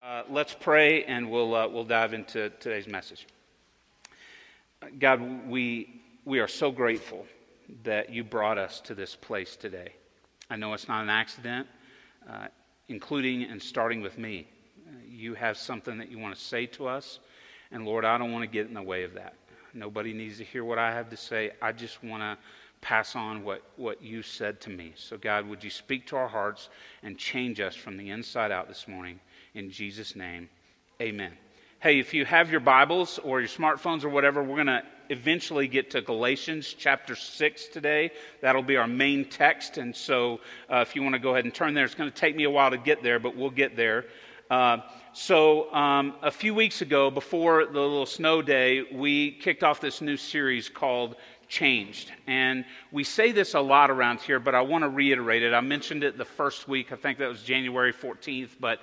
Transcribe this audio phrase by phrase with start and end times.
[0.00, 3.26] Uh, let's pray and we'll, uh, we'll dive into today's message.
[5.00, 7.26] God, we, we are so grateful
[7.82, 9.94] that you brought us to this place today.
[10.50, 11.66] I know it's not an accident,
[12.30, 12.46] uh,
[12.86, 14.46] including and starting with me.
[15.10, 17.18] you have something that you want to say to us,
[17.72, 19.34] and Lord, I don't want to get in the way of that.
[19.74, 21.50] Nobody needs to hear what I have to say.
[21.60, 22.38] I just want to
[22.80, 24.92] pass on what, what you said to me.
[24.94, 26.68] So, God, would you speak to our hearts
[27.02, 29.18] and change us from the inside out this morning?
[29.54, 30.50] In Jesus' name,
[31.00, 31.32] amen.
[31.80, 35.66] Hey, if you have your Bibles or your smartphones or whatever, we're going to eventually
[35.66, 38.10] get to Galatians chapter 6 today.
[38.42, 39.78] That'll be our main text.
[39.78, 40.40] And so
[40.70, 42.44] uh, if you want to go ahead and turn there, it's going to take me
[42.44, 44.04] a while to get there, but we'll get there.
[44.50, 44.78] Uh,
[45.12, 50.00] so, um, a few weeks ago, before the little snow day, we kicked off this
[50.00, 51.16] new series called
[51.48, 52.12] Changed.
[52.26, 55.54] And we say this a lot around here, but I want to reiterate it.
[55.54, 58.80] I mentioned it the first week, I think that was January 14th, but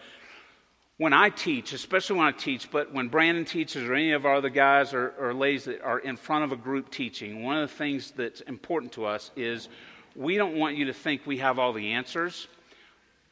[0.97, 4.35] when I teach, especially when I teach, but when Brandon teaches or any of our
[4.35, 7.69] other guys or, or ladies that are in front of a group teaching, one of
[7.69, 9.67] the things that's important to us is
[10.15, 12.47] we don't want you to think we have all the answers.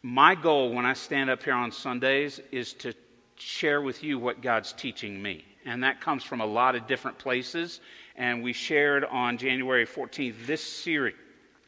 [0.01, 2.93] My goal when I stand up here on Sundays is to
[3.35, 5.45] share with you what God's teaching me.
[5.65, 7.79] And that comes from a lot of different places.
[8.17, 11.15] And we shared on January 14th this series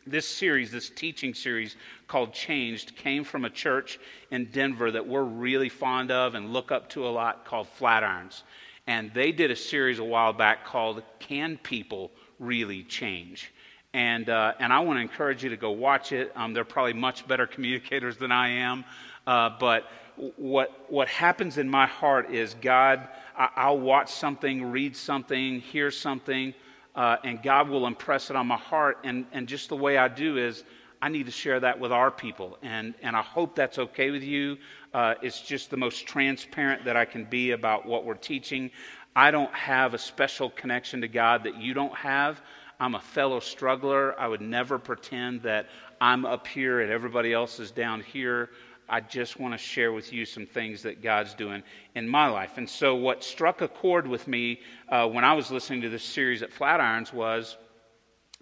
[0.08, 1.76] this series, this teaching series
[2.08, 4.00] called Changed, came from a church
[4.32, 8.44] in Denver that we're really fond of and look up to a lot called Flatirons.
[8.88, 13.52] And they did a series a while back called Can People Really Change?
[13.94, 16.32] And, uh, and I want to encourage you to go watch it.
[16.36, 18.86] Um, they're probably much better communicators than I am.
[19.26, 19.90] Uh, but
[20.38, 25.90] what, what happens in my heart is God, I, I'll watch something, read something, hear
[25.90, 26.54] something
[26.96, 29.00] uh, and God will impress it on my heart.
[29.04, 30.64] And, and just the way I do is
[31.02, 32.58] I need to share that with our people.
[32.62, 34.58] And, and I hope that's okay with you.
[34.94, 38.72] Uh, it's just the most transparent that I can be about what we're teaching.
[39.16, 42.42] I don't have a special connection to God that you don't have.
[42.80, 44.20] I'm a fellow struggler.
[44.20, 45.68] I would never pretend that
[46.02, 48.50] I'm up here and everybody else is down here.
[48.88, 51.64] I just want to share with you some things that God's doing
[51.96, 52.58] in my life.
[52.58, 54.60] And so, what struck a chord with me
[54.90, 57.58] uh, when I was listening to this series at Flatirons was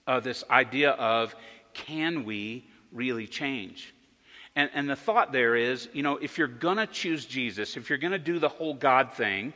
[0.06, 1.36] uh, this idea of
[1.74, 3.94] can we really change?
[4.56, 7.90] And, and the thought there is, you know, if you're going to choose Jesus, if
[7.90, 9.53] you're going to do the whole God thing,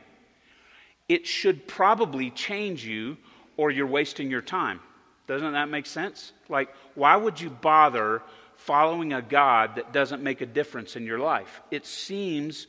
[1.08, 3.16] it should probably change you
[3.56, 4.80] or you're wasting your time.
[5.26, 6.32] Doesn't that make sense?
[6.48, 8.22] Like, why would you bother
[8.58, 11.62] following a God that doesn't make a difference in your life.
[11.70, 12.66] It seems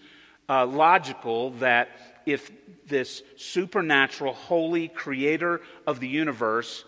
[0.48, 1.90] uh, logical that
[2.26, 2.52] if
[2.88, 6.86] this supernatural, holy creator of the universe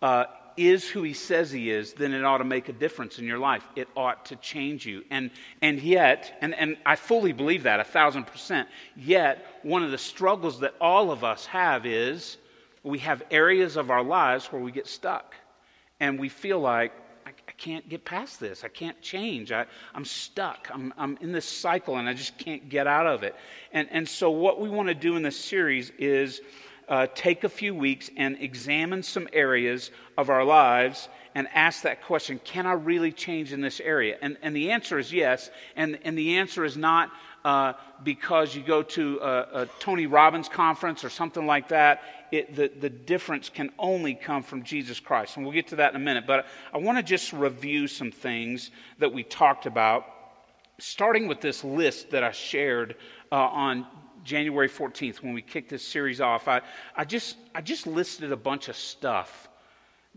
[0.00, 0.24] uh,
[0.56, 3.38] is who he says he is, then it ought to make a difference in your
[3.38, 3.66] life.
[3.74, 5.02] It ought to change you.
[5.10, 5.30] And,
[5.62, 9.98] and yet, and, and I fully believe that, a thousand percent, yet, one of the
[9.98, 12.36] struggles that all of us have is
[12.82, 15.34] we have areas of our lives where we get stuck.
[16.00, 16.92] And we feel like,
[17.58, 18.64] can't get past this.
[18.64, 19.52] I can't change.
[19.52, 20.68] I, am stuck.
[20.72, 23.34] I'm, I'm in this cycle and I just can't get out of it.
[23.72, 26.40] And, and so, what we want to do in this series is
[26.88, 32.02] uh, take a few weeks and examine some areas of our lives and ask that
[32.04, 34.18] question Can I really change in this area?
[34.20, 35.50] And, and the answer is yes.
[35.76, 37.10] And, and the answer is not
[37.44, 42.02] uh, because you go to a, a, Tony Robbins conference or something like that.
[42.32, 45.36] It, the, the difference can only come from Jesus Christ.
[45.36, 46.26] And we'll get to that in a minute.
[46.26, 50.06] But I want to just review some things that we talked about,
[50.78, 52.96] starting with this list that I shared
[53.30, 53.86] uh, on
[54.24, 56.48] January 14th when we kicked this series off.
[56.48, 56.62] I,
[56.96, 59.48] I, just, I just listed a bunch of stuff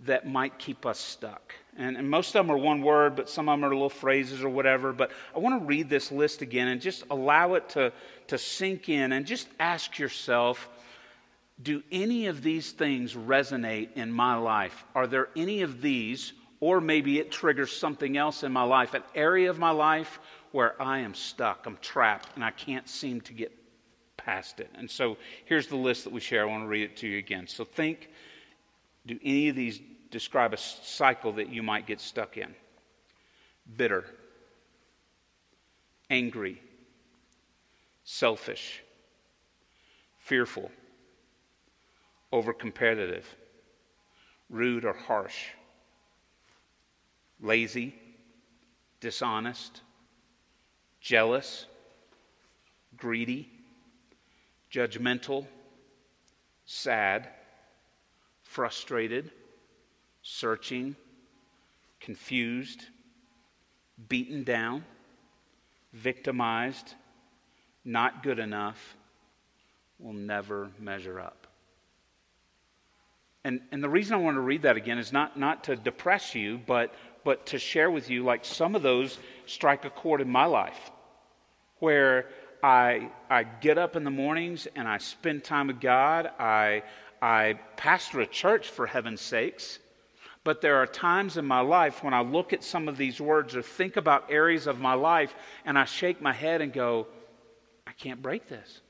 [0.06, 1.54] that might keep us stuck.
[1.78, 4.44] And, and, most of them are one word, but some of them are little phrases
[4.44, 4.94] or whatever.
[4.94, 7.92] But I want to read this list again and just allow it to,
[8.28, 10.70] to sink in and just ask yourself
[11.62, 14.84] do any of these things resonate in my life?
[14.94, 19.04] Are there any of these, or maybe it triggers something else in my life, an
[19.14, 20.20] area of my life
[20.52, 23.52] where I am stuck, I'm trapped, and I can't seem to get
[24.18, 24.70] past it?
[24.76, 26.42] And so here's the list that we share.
[26.42, 27.48] I want to read it to you again.
[27.48, 28.10] So think
[29.06, 29.80] do any of these
[30.12, 32.54] describe a cycle that you might get stuck in
[33.78, 34.06] bitter,
[36.10, 36.62] angry,
[38.04, 38.84] selfish,
[40.20, 40.70] fearful,
[42.32, 43.36] over competitive,
[44.50, 45.48] rude or harsh,
[47.42, 47.96] lazy,
[49.00, 49.82] dishonest,
[51.00, 51.66] jealous,
[52.98, 53.50] greedy,
[54.72, 55.46] judgmental,
[56.66, 57.30] sad,
[58.44, 59.32] frustrated
[60.26, 60.96] searching,
[62.00, 62.86] confused,
[64.10, 64.84] beaten down,
[65.94, 66.96] victimized,
[67.86, 68.98] not good enough,
[70.00, 71.45] will never measure up.
[73.46, 76.34] And, and the reason I want to read that again is not, not to depress
[76.34, 76.92] you, but,
[77.24, 80.92] but to share with you, like some of those strike a chord in my life
[81.78, 82.26] where
[82.64, 86.32] I, I get up in the mornings and I spend time with God.
[86.40, 86.82] I,
[87.22, 89.78] I pastor a church, for heaven's sakes.
[90.44, 93.56] But there are times in my life when I look at some of these words
[93.56, 97.06] or think about areas of my life and I shake my head and go,
[97.86, 98.82] I can't break this.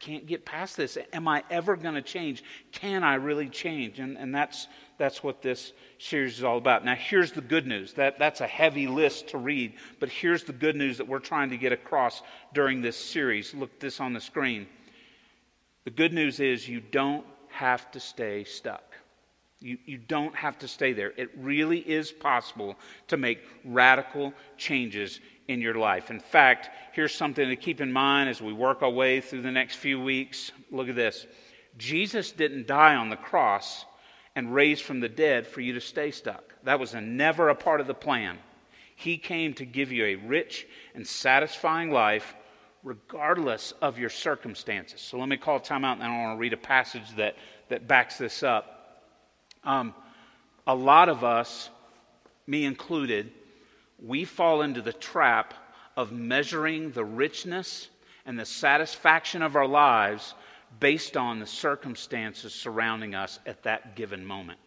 [0.00, 0.96] Can't get past this.
[1.12, 2.44] Am I ever going to change?
[2.70, 3.98] Can I really change?
[3.98, 6.84] And, and that's, that's what this series is all about.
[6.84, 7.94] Now, here's the good news.
[7.94, 11.50] That, that's a heavy list to read, but here's the good news that we're trying
[11.50, 12.22] to get across
[12.54, 13.52] during this series.
[13.54, 14.68] Look this on the screen.
[15.84, 18.94] The good news is you don't have to stay stuck.
[19.60, 21.12] You, you don't have to stay there.
[21.16, 22.76] It really is possible
[23.08, 25.18] to make radical changes
[25.48, 26.10] in your life.
[26.10, 29.50] In fact, here's something to keep in mind as we work our way through the
[29.50, 30.52] next few weeks.
[30.70, 31.26] Look at this
[31.78, 33.84] Jesus didn't die on the cross
[34.36, 36.54] and raise from the dead for you to stay stuck.
[36.64, 38.38] That was a never a part of the plan.
[38.94, 42.34] He came to give you a rich and satisfying life
[42.82, 45.00] regardless of your circumstances.
[45.00, 47.36] So let me call time out and I want to read a passage that,
[47.68, 49.02] that backs this up.
[49.64, 49.94] Um,
[50.66, 51.70] a lot of us,
[52.46, 53.32] me included,
[53.98, 55.54] we fall into the trap
[55.96, 57.88] of measuring the richness
[58.24, 60.34] and the satisfaction of our lives
[60.80, 64.58] based on the circumstances surrounding us at that given moment.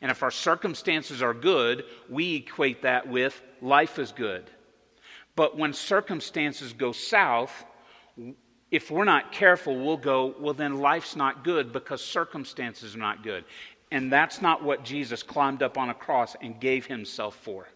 [0.00, 4.48] And if our circumstances are good, we equate that with life is good.
[5.34, 7.64] But when circumstances go south,
[8.70, 13.24] if we're not careful, we'll go, well, then life's not good because circumstances are not
[13.24, 13.44] good.
[13.90, 17.66] And that's not what Jesus climbed up on a cross and gave himself for.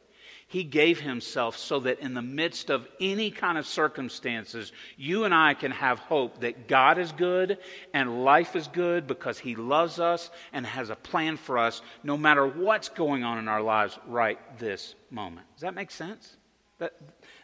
[0.52, 5.34] He gave himself so that in the midst of any kind of circumstances, you and
[5.34, 7.56] I can have hope that God is good
[7.94, 12.18] and life is good because he loves us and has a plan for us no
[12.18, 15.46] matter what's going on in our lives right this moment.
[15.54, 16.36] Does that make sense?
[16.80, 16.96] That,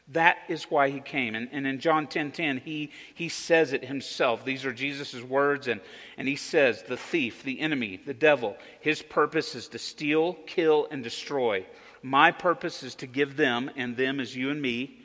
[0.09, 1.35] that is why he came.
[1.35, 4.45] And, and in John 10 10, he, he says it himself.
[4.45, 5.67] These are Jesus' words.
[5.67, 5.81] And,
[6.19, 10.89] and he says, The thief, the enemy, the devil, his purpose is to steal, kill,
[10.91, 11.65] and destroy.
[12.03, 15.01] My purpose is to give them, and them is you and me,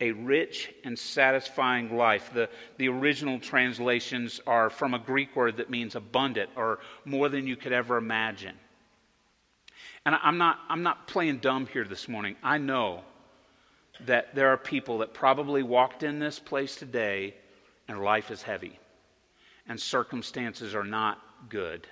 [0.00, 2.30] a rich and satisfying life.
[2.32, 2.48] The,
[2.78, 7.56] the original translations are from a Greek word that means abundant or more than you
[7.56, 8.56] could ever imagine.
[10.06, 12.36] And I'm not, I'm not playing dumb here this morning.
[12.42, 13.02] I know
[14.06, 17.34] that there are people that probably walked in this place today
[17.86, 18.78] and life is heavy
[19.68, 21.86] and circumstances are not good.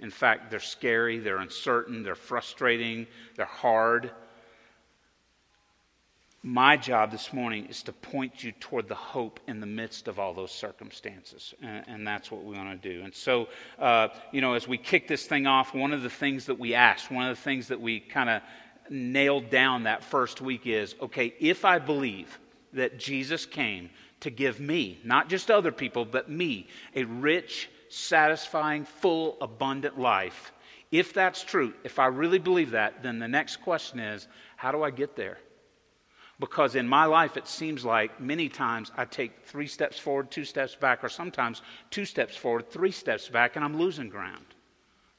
[0.00, 3.06] In fact, they're scary, they're uncertain, they're frustrating,
[3.36, 4.10] they're hard.
[6.42, 10.18] My job this morning is to point you toward the hope in the midst of
[10.18, 11.54] all those circumstances.
[11.62, 13.02] And, and that's what we want to do.
[13.02, 13.48] And so,
[13.78, 16.74] uh, you know, as we kick this thing off, one of the things that we
[16.74, 18.42] asked, one of the things that we kind of
[18.90, 22.38] nailed down that first week is okay, if I believe
[22.74, 23.88] that Jesus came
[24.20, 30.52] to give me, not just other people, but me, a rich, satisfying, full, abundant life,
[30.90, 34.82] if that's true, if I really believe that, then the next question is how do
[34.82, 35.38] I get there?
[36.40, 40.44] Because in my life, it seems like many times I take three steps forward, two
[40.44, 44.46] steps back, or sometimes two steps forward, three steps back, and I'm losing ground.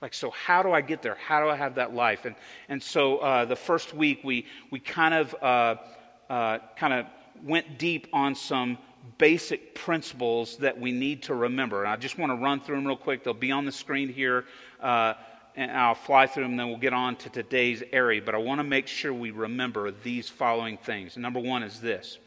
[0.01, 1.15] Like, so how do I get there?
[1.15, 2.25] How do I have that life?
[2.25, 2.36] And,
[2.67, 5.75] and so uh, the first week, we, we kind of, uh,
[6.29, 7.05] uh, kind of
[7.44, 8.77] went deep on some
[9.18, 11.84] basic principles that we need to remember.
[11.84, 13.24] And I just want to run through them real quick.
[13.24, 14.46] They'll be on the screen here,
[14.82, 15.14] uh,
[15.56, 18.22] and I'll fly through them, then we'll get on to today's area.
[18.22, 21.18] But I want to make sure we remember these following things.
[21.18, 22.20] Number one is this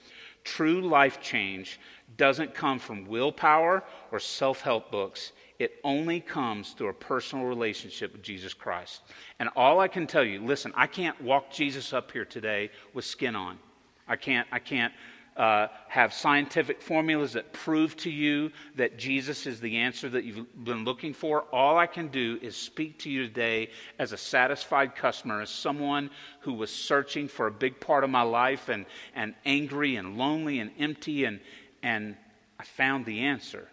[0.45, 1.79] true life change
[2.17, 8.13] doesn't come from willpower or self help books it only comes through a personal relationship
[8.13, 9.03] with Jesus Christ.
[9.41, 13.05] And all I can tell you, listen, I can't walk Jesus up here today with
[13.05, 13.59] skin on.
[14.07, 14.93] I can't, I can't
[15.39, 20.65] uh, have scientific formulas that prove to you that Jesus is the answer that you've
[20.65, 21.43] been looking for.
[21.53, 26.11] All I can do is speak to you today as a satisfied customer, as someone
[26.41, 30.59] who was searching for a big part of my life and, and angry and lonely
[30.59, 31.39] and empty, and,
[31.85, 32.17] and
[32.59, 33.69] I found the answer.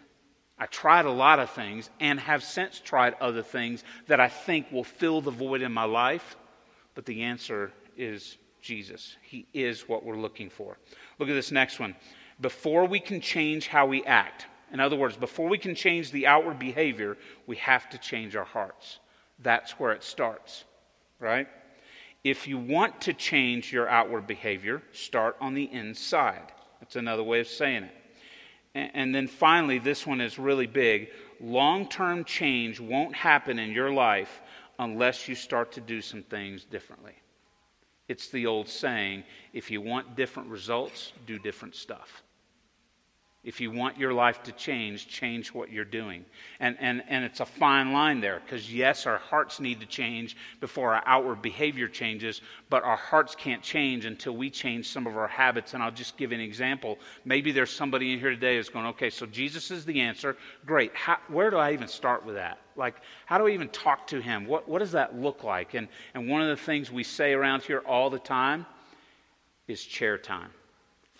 [0.58, 4.70] I tried a lot of things and have since tried other things that I think
[4.70, 6.36] will fill the void in my life,
[6.94, 9.16] but the answer is Jesus.
[9.22, 10.76] He is what we're looking for.
[11.18, 11.96] Look at this next one.
[12.40, 16.26] Before we can change how we act, in other words, before we can change the
[16.26, 18.98] outward behavior, we have to change our hearts.
[19.38, 20.64] That's where it starts,
[21.20, 21.48] right?
[22.24, 26.52] If you want to change your outward behavior, start on the inside.
[26.80, 27.94] That's another way of saying it.
[28.74, 31.08] And then finally, this one is really big.
[31.40, 34.42] Long term change won't happen in your life
[34.78, 37.14] unless you start to do some things differently.
[38.08, 42.22] It's the old saying if you want different results, do different stuff.
[43.46, 46.24] If you want your life to change, change what you're doing.
[46.58, 50.36] And, and, and it's a fine line there because, yes, our hearts need to change
[50.58, 55.16] before our outward behavior changes, but our hearts can't change until we change some of
[55.16, 55.74] our habits.
[55.74, 56.98] And I'll just give an example.
[57.24, 60.36] Maybe there's somebody in here today who's going, okay, so Jesus is the answer.
[60.66, 60.92] Great.
[60.96, 62.58] How, where do I even start with that?
[62.74, 64.46] Like, how do I even talk to him?
[64.48, 65.74] What, what does that look like?
[65.74, 68.66] And, and one of the things we say around here all the time
[69.68, 70.50] is chair time.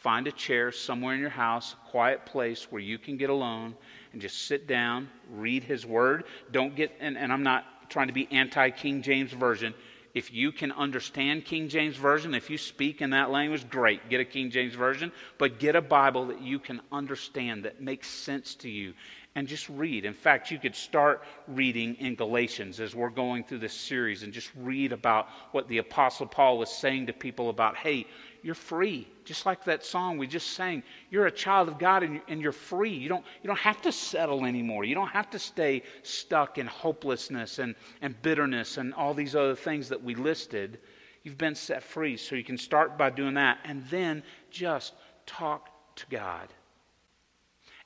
[0.07, 3.75] Find a chair somewhere in your house, a quiet place where you can get alone
[4.13, 6.27] and just sit down, read His Word.
[6.53, 9.75] Don't get, and, and I'm not trying to be anti King James Version.
[10.15, 14.21] If you can understand King James Version, if you speak in that language, great, get
[14.21, 15.11] a King James Version.
[15.39, 18.95] But get a Bible that you can understand, that makes sense to you,
[19.35, 20.05] and just read.
[20.05, 24.33] In fact, you could start reading in Galatians as we're going through this series and
[24.33, 28.07] just read about what the Apostle Paul was saying to people about, hey,
[28.43, 29.09] you're free.
[29.25, 30.83] Just like that song we just sang.
[31.11, 32.93] You're a child of God and you're free.
[32.93, 34.85] You don't, you don't have to settle anymore.
[34.85, 39.55] You don't have to stay stuck in hopelessness and, and bitterness and all these other
[39.55, 40.79] things that we listed.
[41.23, 42.17] You've been set free.
[42.17, 44.95] So you can start by doing that and then just
[45.27, 46.49] talk to God.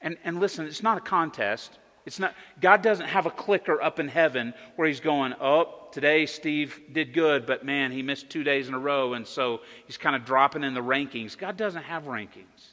[0.00, 1.78] And, and listen, it's not a contest.
[2.10, 6.26] It's not, God doesn't have a clicker up in heaven where he's going, oh, today
[6.26, 9.96] Steve did good, but man, he missed two days in a row, and so he's
[9.96, 11.38] kind of dropping in the rankings.
[11.38, 12.70] God doesn't have rankings.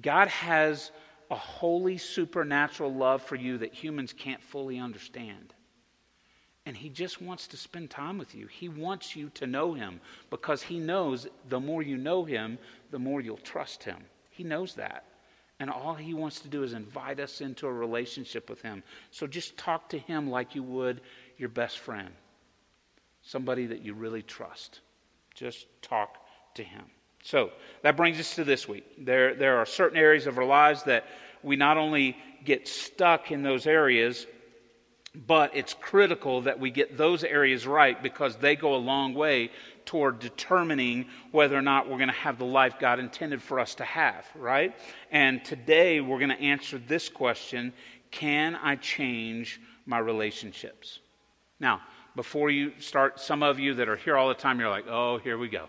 [0.00, 0.92] God has
[1.28, 5.52] a holy, supernatural love for you that humans can't fully understand.
[6.66, 8.46] And he just wants to spend time with you.
[8.46, 12.60] He wants you to know him because he knows the more you know him,
[12.92, 14.04] the more you'll trust him.
[14.30, 15.02] He knows that.
[15.58, 18.82] And all he wants to do is invite us into a relationship with him.
[19.10, 21.00] So just talk to him like you would
[21.38, 22.10] your best friend,
[23.22, 24.80] somebody that you really trust.
[25.34, 26.16] Just talk
[26.54, 26.84] to him.
[27.22, 27.50] So
[27.82, 28.84] that brings us to this week.
[29.04, 31.06] There, there are certain areas of our lives that
[31.42, 34.26] we not only get stuck in those areas,
[35.14, 39.50] but it's critical that we get those areas right because they go a long way
[39.86, 43.76] toward determining whether or not we're going to have the life God intended for us
[43.76, 44.74] to have, right?
[45.10, 47.72] And today we're going to answer this question
[48.10, 50.98] Can I change my relationships?
[51.58, 51.80] Now,
[52.14, 55.18] before you start, some of you that are here all the time, you're like, oh,
[55.18, 55.66] here we go.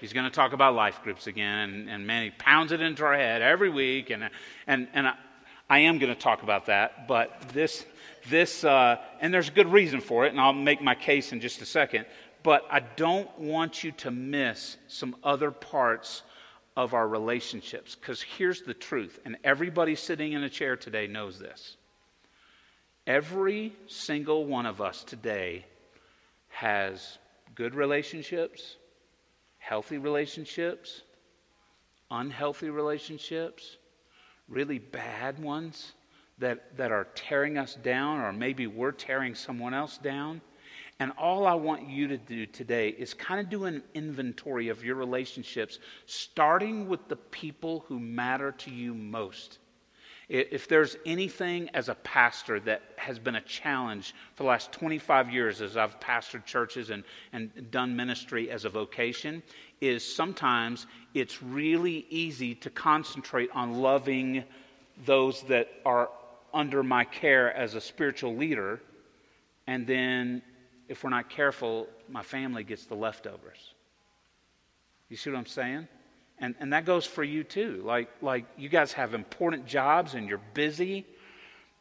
[0.00, 1.70] He's going to talk about life groups again.
[1.70, 4.10] And, and man, he pounds it into our head every week.
[4.10, 4.28] And,
[4.66, 5.14] and, and I,
[5.70, 7.06] I am going to talk about that.
[7.06, 7.86] But this,
[8.28, 10.32] this uh, and there's a good reason for it.
[10.32, 12.06] And I'll make my case in just a second.
[12.42, 16.22] But I don't want you to miss some other parts
[16.76, 17.94] of our relationships.
[17.94, 19.20] Because here's the truth.
[19.24, 21.76] And everybody sitting in a chair today knows this
[23.06, 25.64] Every single one of us today
[26.48, 27.18] has
[27.54, 28.76] good relationships,
[29.58, 31.02] healthy relationships,
[32.10, 33.76] unhealthy relationships,
[34.48, 35.92] really bad ones
[36.38, 40.40] that, that are tearing us down, or maybe we're tearing someone else down.
[41.02, 44.84] And all I want you to do today is kind of do an inventory of
[44.84, 49.58] your relationships, starting with the people who matter to you most.
[50.28, 55.28] If there's anything as a pastor that has been a challenge for the last 25
[55.28, 59.42] years as I've pastored churches and, and done ministry as a vocation,
[59.80, 64.44] is sometimes it's really easy to concentrate on loving
[65.04, 66.10] those that are
[66.54, 68.80] under my care as a spiritual leader.
[69.66, 70.42] And then,
[70.88, 73.74] if we're not careful, my family gets the leftovers.
[75.08, 75.88] You see what I'm saying?
[76.38, 77.82] And, and that goes for you too.
[77.84, 81.06] Like, like you guys have important jobs and you're busy.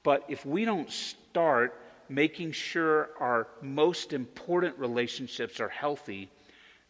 [0.03, 1.77] But if we don't start
[2.10, 6.29] making sure our most important relationships are healthy,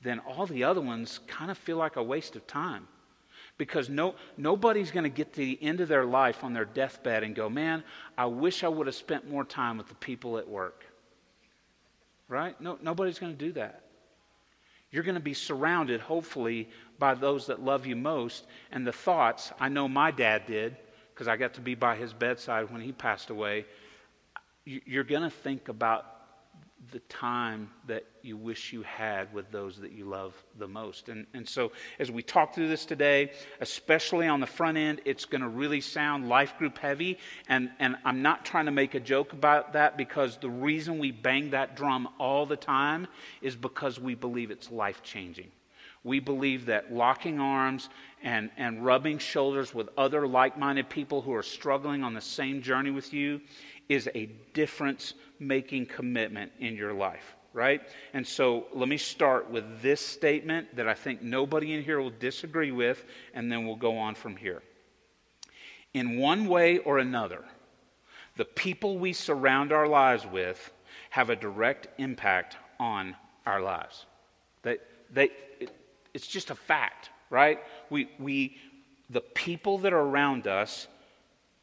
[0.01, 2.87] then all the other ones kind of feel like a waste of time.
[3.57, 7.23] Because no, nobody's going to get to the end of their life on their deathbed
[7.23, 7.83] and go, man,
[8.17, 10.85] I wish I would have spent more time with the people at work.
[12.31, 12.59] Right?
[12.61, 13.83] No, nobody's going to do that.
[14.89, 18.45] You're going to be surrounded, hopefully, by those that love you most.
[18.71, 20.77] And the thoughts, I know my dad did,
[21.13, 23.65] because I got to be by his bedside when he passed away.
[24.63, 26.05] You're going to think about
[26.91, 31.09] the time that you wish you had with those that you love the most.
[31.09, 35.25] And, and so, as we talk through this today, especially on the front end, it's
[35.25, 37.19] going to really sound life group heavy.
[37.47, 41.11] And, and I'm not trying to make a joke about that because the reason we
[41.11, 43.07] bang that drum all the time
[43.41, 45.51] is because we believe it's life changing.
[46.03, 47.89] We believe that locking arms
[48.23, 52.63] and, and rubbing shoulders with other like minded people who are struggling on the same
[52.63, 53.39] journey with you
[53.91, 57.81] is a difference making commitment in your life, right?
[58.13, 62.13] And so let me start with this statement that I think nobody in here will
[62.17, 64.61] disagree with, and then we'll go on from here.
[65.93, 67.43] In one way or another,
[68.37, 70.71] the people we surround our lives with
[71.09, 73.13] have a direct impact on
[73.45, 74.05] our lives.
[74.63, 74.77] They,
[75.11, 75.75] they, it,
[76.13, 77.59] it's just a fact, right?
[77.89, 78.55] We, we,
[79.09, 80.87] the people that are around us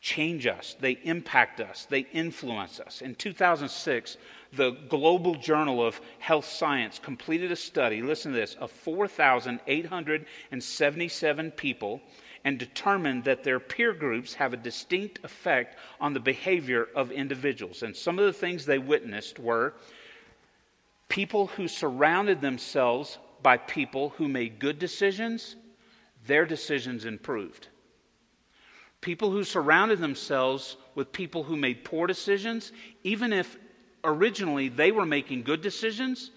[0.01, 3.03] change us, they impact us, they influence us.
[3.03, 4.17] In 2006,
[4.53, 12.01] the Global Journal of Health Science completed a study, listen to this, of 4,877 people
[12.45, 17.83] and determined that their peer groups have a distinct effect on the behavior of individuals.
[17.83, 19.75] And some of the things they witnessed were
[21.09, 25.57] people who surrounded themselves by people who made good decisions,
[26.27, 27.67] their decisions improved.
[29.01, 32.73] People who surrounded themselves with people who made poor decisions,
[33.05, 33.57] even if
[34.05, 36.31] originally they were making good decisions,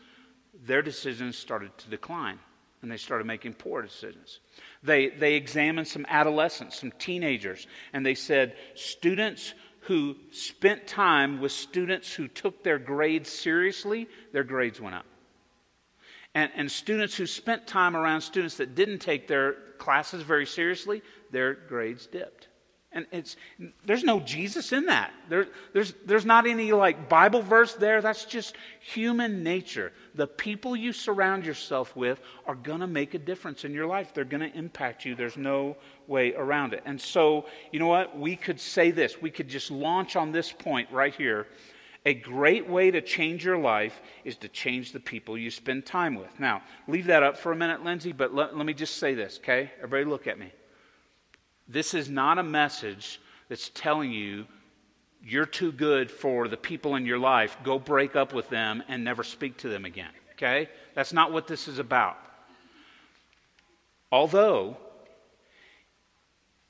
[0.66, 2.40] their decisions started to decline
[2.82, 4.40] and they started making poor decisions.
[4.84, 11.52] They, they examined some adolescents, some teenagers, and they said students who spent time with
[11.52, 15.06] students who took their grades seriously, their grades went up.
[16.34, 21.02] And, and students who spent time around students that didn't take their classes very seriously,
[21.32, 22.48] their grades dipped.
[22.94, 23.38] And it's
[23.86, 25.14] there's no Jesus in that.
[25.30, 28.02] There, there's, there's not any like Bible verse there.
[28.02, 29.94] That's just human nature.
[30.16, 34.14] The people you surround yourself with are gonna make a difference in your life.
[34.14, 35.16] They're gonna impact you.
[35.16, 36.84] There's no way around it.
[36.86, 38.18] And so, you know what?
[38.20, 39.22] We could say this.
[39.22, 41.48] We could just launch on this point right here.
[42.06, 46.16] A great way to change your life is to change the people you spend time
[46.16, 46.40] with.
[46.40, 49.38] Now, leave that up for a minute, Lindsay, but let, let me just say this,
[49.38, 49.72] okay?
[49.78, 50.52] Everybody look at me.
[51.72, 54.46] This is not a message that's telling you
[55.24, 57.56] you're too good for the people in your life.
[57.64, 60.12] Go break up with them and never speak to them again.
[60.34, 60.68] Okay?
[60.96, 62.18] That's not what this is about.
[64.12, 64.76] Although,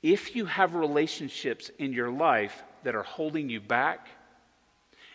[0.04, 4.06] if you have relationships in your life that are holding you back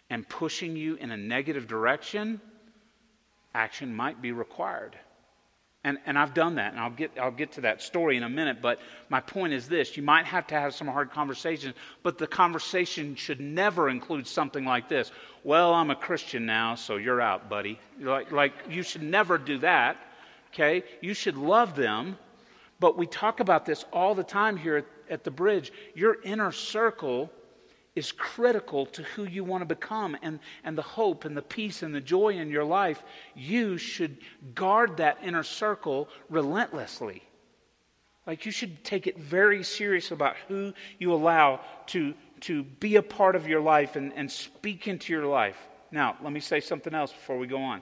[0.10, 2.41] and pushing you in a negative direction,
[3.54, 4.97] action might be required.
[5.84, 8.30] And, and I've done that, and I'll get, I'll get to that story in a
[8.30, 8.62] minute.
[8.62, 12.28] But my point is this you might have to have some hard conversations, but the
[12.28, 15.12] conversation should never include something like this
[15.44, 17.80] Well, I'm a Christian now, so you're out, buddy.
[18.00, 19.98] Like, like you should never do that,
[20.54, 20.84] okay?
[21.02, 22.18] You should love them.
[22.80, 25.72] But we talk about this all the time here at, at the bridge.
[25.96, 27.32] Your inner circle
[27.98, 31.82] is critical to who you want to become and, and the hope and the peace
[31.82, 33.02] and the joy in your life,
[33.36, 34.18] you should
[34.54, 37.24] guard that inner circle relentlessly.
[38.28, 43.02] Like you should take it very serious about who you allow to, to be a
[43.02, 45.58] part of your life and, and speak into your life.
[45.92, 47.82] Now, let me say something else before we go on.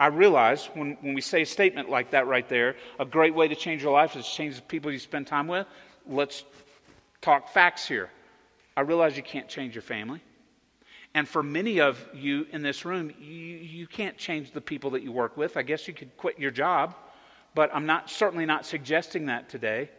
[0.00, 3.48] I realize when, when we say a statement like that right there, a great way
[3.48, 5.66] to change your life is to change the people you spend time with.
[6.06, 6.44] Let's
[7.20, 8.08] talk facts here.
[8.76, 10.22] I realize you can't change your family.
[11.14, 15.02] And for many of you in this room, you, you can't change the people that
[15.02, 15.56] you work with.
[15.56, 16.94] I guess you could quit your job,
[17.54, 19.90] but I'm not certainly not suggesting that today.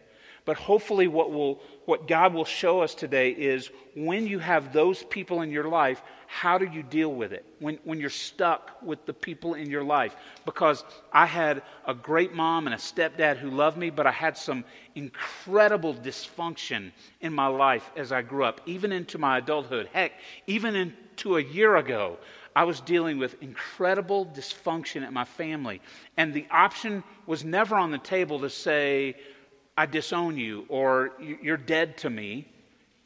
[0.46, 5.04] But hopefully, what, will, what God will show us today is when you have those
[5.04, 6.02] people in your life,
[6.34, 7.46] how do you deal with it?
[7.60, 10.16] When, when you're stuck with the people in your life?
[10.46, 14.36] Because I had a great mom and a stepdad who loved me, but I had
[14.36, 14.66] some
[14.96, 16.92] incredible dysfunction
[17.22, 19.90] in my life as I grew up, even into my adulthood.
[19.94, 20.14] Heck,
[20.48, 22.18] even into a year ago,
[22.56, 25.82] I was dealing with incredible dysfunction in my family.
[26.18, 29.16] And the option was never on the table to say,
[29.78, 32.48] I disown you or you're dead to me.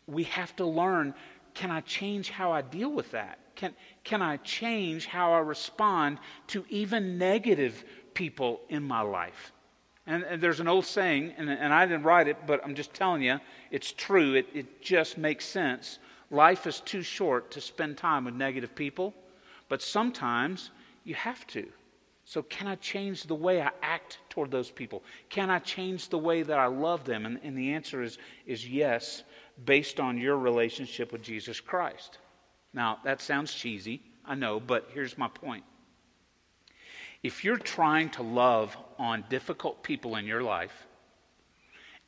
[0.08, 1.14] We have to learn
[1.58, 3.40] can I change how I deal with that?
[3.56, 9.52] Can, can I change how I respond to even negative people in my life?
[10.06, 12.94] And, and there's an old saying, and, and, I didn't write it, but I'm just
[12.94, 13.40] telling you,
[13.72, 14.36] it's true.
[14.36, 15.98] It, it just makes sense.
[16.30, 19.16] Life is too short to spend time with negative people,
[19.68, 20.70] but sometimes
[21.06, 21.68] you have to.
[22.24, 25.02] So, can I change the way I act toward those people?
[25.30, 27.26] Can I change the way that I love them?
[27.26, 29.24] And, and the answer is, is yes,
[29.66, 32.20] based on your relationship with Jesus Christ.
[32.74, 35.64] Now, that sounds cheesy, I know, but here's my point.
[37.24, 40.86] If you're trying to love on difficult people in your life,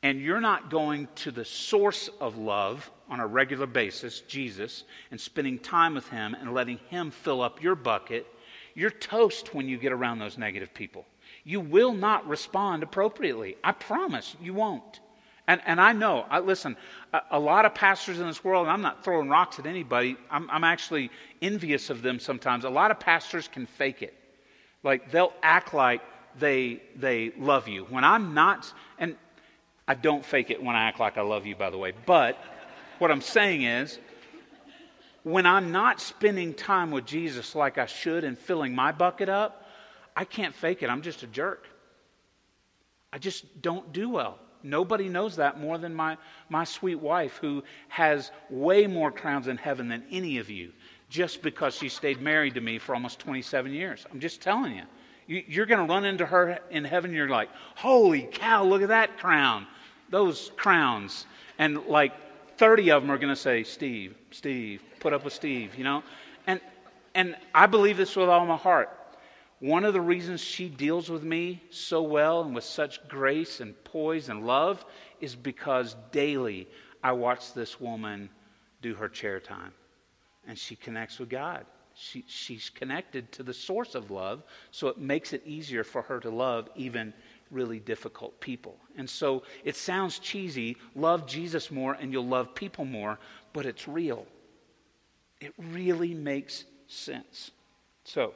[0.02, 5.20] and you're not going to the source of love on a regular basis, Jesus, and
[5.20, 8.26] spending time with Him and letting Him fill up your bucket,
[8.74, 11.04] you're toast when you get around those negative people.
[11.44, 13.56] You will not respond appropriately.
[13.62, 15.00] I promise you won't.
[15.50, 16.76] And, and I know, I, listen,
[17.12, 20.16] a, a, lot of pastors in this world, and I'm not throwing rocks at anybody,
[20.30, 21.10] I'm, I'm actually
[21.42, 22.64] envious of them sometimes.
[22.64, 24.14] A lot of pastors can fake it.
[24.84, 26.02] Like they'll act like
[26.38, 27.82] they, they love you.
[27.86, 29.16] When I'm not, and
[29.88, 32.38] I don't fake it when I act like I love you, by the way, but
[33.00, 33.98] what I'm saying is,
[35.24, 39.66] when I'm not spending time with Jesus like I should and filling my bucket up,
[40.14, 40.90] I can't fake it.
[40.90, 41.66] I'm just a jerk.
[43.12, 44.38] I just don't do well.
[44.62, 46.16] Nobody knows that more than my,
[46.48, 50.72] my sweet wife, who has way more crowns in heaven than any of you,
[51.08, 54.06] just because she stayed married to me for almost 27 years.
[54.12, 54.82] I'm just telling you.
[55.26, 58.88] you you're going to run into her in heaven, you're like, holy cow, look at
[58.88, 59.66] that crown.
[60.10, 61.26] Those crowns.
[61.58, 62.12] And like
[62.58, 66.02] 30 of them are going to say, Steve, Steve, put up with Steve, you know?
[66.46, 66.60] And,
[67.14, 68.90] and I believe this with all my heart.
[69.60, 73.74] One of the reasons she deals with me so well and with such grace and
[73.84, 74.84] poise and love
[75.20, 76.66] is because daily
[77.02, 78.30] I watch this woman
[78.80, 79.72] do her chair time.
[80.48, 81.66] And she connects with God.
[81.94, 86.20] She, she's connected to the source of love, so it makes it easier for her
[86.20, 87.12] to love even
[87.50, 88.78] really difficult people.
[88.96, 93.18] And so it sounds cheesy love Jesus more and you'll love people more,
[93.52, 94.26] but it's real.
[95.40, 97.50] It really makes sense.
[98.04, 98.32] So,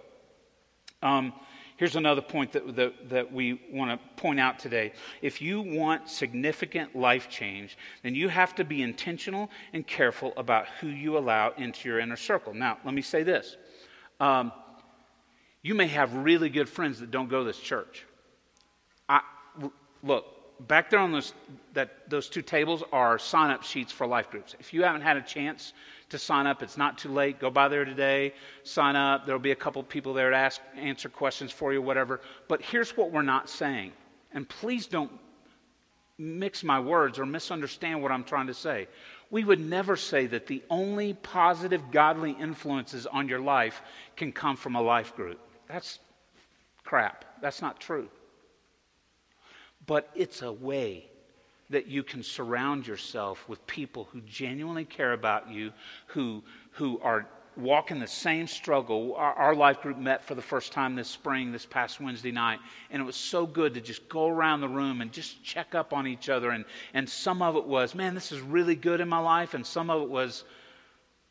[1.05, 1.33] um,
[1.77, 4.93] here's another point that, that, that we want to point out today.
[5.23, 10.67] If you want significant life change, then you have to be intentional and careful about
[10.81, 12.55] who you allow into your inner circle.
[12.55, 13.57] Now, let me say this.
[14.19, 14.51] Um,
[15.63, 18.05] you may have really good friends that don't go to this church.
[19.09, 19.21] I,
[20.03, 20.27] look,
[20.69, 21.35] back there on those,
[21.73, 24.55] that, those two tables are sign up sheets for life groups.
[24.61, 25.73] If you haven't had a chance
[26.15, 26.63] to sign up.
[26.63, 27.41] It's not too late.
[27.41, 29.27] Go by there today, sign up.
[29.27, 32.21] There'll be a couple people there to ask, answer questions for you, whatever.
[32.49, 33.93] But here's what we're not saying.
[34.33, 35.11] And please don't
[36.17, 38.87] mix my words or misunderstand what I'm trying to say.
[39.31, 43.83] We would never say that the only positive godly influences on your life
[44.17, 45.41] can come from a life group.
[45.67, 45.99] That's
[46.85, 47.25] crap.
[47.43, 48.09] That's not true.
[49.85, 51.07] But it's a way
[51.75, 55.73] that you can surround yourself with people who genuinely care about you,
[56.07, 59.15] who, who are walking the same struggle.
[59.17, 62.61] Our, our, life group met for the first time this spring, this past Wednesday night,
[62.91, 65.93] and it was so good to just go around the room and just check up
[65.93, 66.51] on each other.
[66.51, 69.67] And, and some of it was, man, this is really good in my life, and
[69.67, 70.45] some of it was,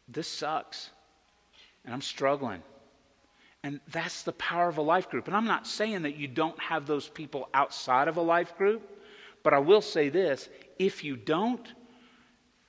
[0.10, 0.90] this sucks,
[1.86, 2.62] and I'm struggling.
[3.64, 5.28] And that's the power of a life group.
[5.28, 8.90] And I'm not saying that you don't have those people outside of a life group.
[9.44, 11.68] But I will say this if you don't,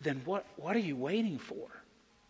[0.01, 1.69] then what, what are you waiting for?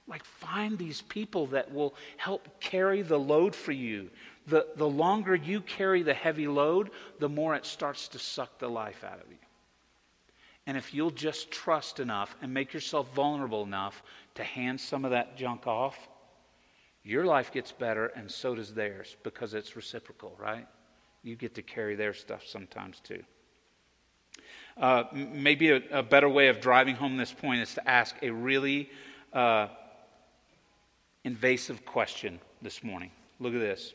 [0.06, 4.10] Like, find these people that will help carry the load for you.
[4.46, 8.68] The, the longer you carry the heavy load, the more it starts to suck the
[8.68, 9.38] life out of you.
[10.66, 14.02] And if you'll just trust enough and make yourself vulnerable enough
[14.34, 15.96] to hand some of that junk off,
[17.02, 20.66] your life gets better and so does theirs because it's reciprocal, right?
[21.22, 23.22] You get to carry their stuff sometimes too.
[24.76, 28.30] Uh, maybe a, a, better way of driving home this point is to ask a
[28.30, 28.90] really
[29.32, 29.68] uh,
[31.22, 33.12] invasive question this morning.
[33.38, 33.94] Look at this.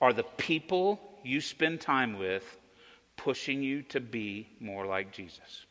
[0.00, 2.58] Are the people you spend time with
[3.16, 5.64] pushing you to be more like Jesus?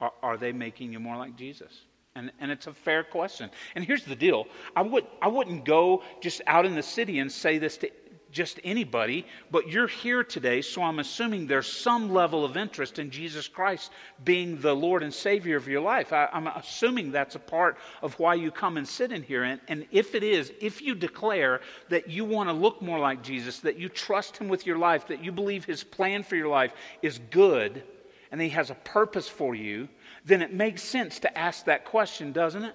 [0.00, 1.82] Are, are they making you more like Jesus?
[2.14, 3.50] And, and it's a fair question.
[3.74, 7.32] And here's the deal I, would, I wouldn't go just out in the city and
[7.32, 7.90] say this to
[8.32, 13.10] just anybody, but you're here today, so I'm assuming there's some level of interest in
[13.10, 13.92] Jesus Christ
[14.24, 16.12] being the Lord and Savior of your life.
[16.12, 19.44] I, am assuming that's a part of why you come and sit in here.
[19.44, 23.22] And, and if it is, if you declare that you want to look more like
[23.22, 26.48] Jesus, that you trust Him with your life, that you believe His plan for your
[26.48, 27.82] life is good,
[28.30, 29.88] and He has a purpose for you,
[30.24, 32.74] then it makes sense to ask that question, doesn't it?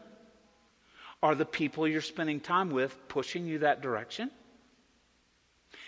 [1.23, 4.29] Are the people you're spending time with pushing you that direction?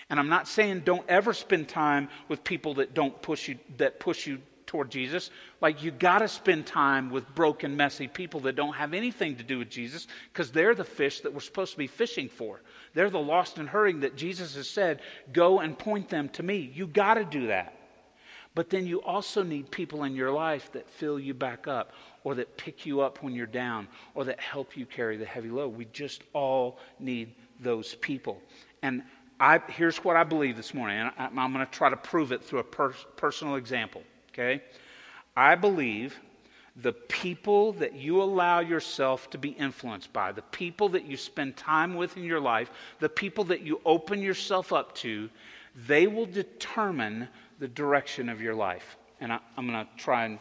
[0.09, 3.99] And I'm not saying don't ever spend time with people that don't push you that
[3.99, 5.31] push you toward Jesus.
[5.61, 9.43] Like you got to spend time with broken, messy people that don't have anything to
[9.43, 12.61] do with Jesus because they're the fish that we're supposed to be fishing for.
[12.93, 15.01] They're the lost and hurting that Jesus has said,
[15.33, 17.75] "Go and point them to me." You got to do that.
[18.55, 21.93] But then you also need people in your life that fill you back up
[22.23, 25.49] or that pick you up when you're down or that help you carry the heavy
[25.49, 25.77] load.
[25.77, 28.41] We just all need those people.
[28.81, 29.03] And
[29.39, 32.31] I, here's what I believe this morning, and I, am going to try to prove
[32.31, 34.03] it through a per, personal example.
[34.33, 34.61] Okay?
[35.35, 36.19] I believe
[36.75, 41.55] the people that you allow yourself to be influenced by, the people that you spend
[41.55, 45.29] time with in your life, the people that you open yourself up to,
[45.87, 47.27] they will determine
[47.59, 48.97] the direction of your life.
[49.21, 50.39] And I, am going to try and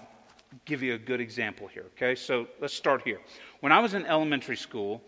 [0.65, 2.15] give you a good example here, okay?
[2.15, 3.21] So let's start here.
[3.61, 5.03] When I was in elementary school,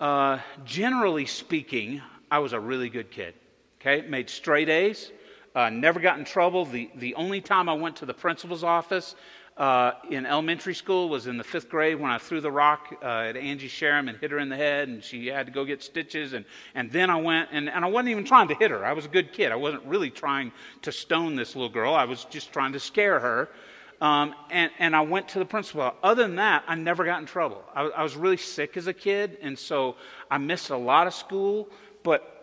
[0.00, 2.00] uh, generally speaking,
[2.34, 3.32] I was a really good kid,
[3.80, 4.04] okay?
[4.08, 5.12] Made straight A's,
[5.54, 6.64] uh, never got in trouble.
[6.64, 9.14] The, the only time I went to the principal's office
[9.56, 13.06] uh, in elementary school was in the fifth grade when I threw the rock uh,
[13.06, 15.80] at Angie Sharam and hit her in the head, and she had to go get
[15.80, 16.32] stitches.
[16.32, 16.44] And,
[16.74, 18.84] and then I went, and, and I wasn't even trying to hit her.
[18.84, 19.52] I was a good kid.
[19.52, 20.50] I wasn't really trying
[20.82, 23.48] to stone this little girl, I was just trying to scare her.
[24.00, 25.94] Um, and, and I went to the principal.
[26.02, 27.62] Other than that, I never got in trouble.
[27.74, 29.94] I, I was really sick as a kid, and so
[30.30, 31.68] I missed a lot of school,
[32.04, 32.34] but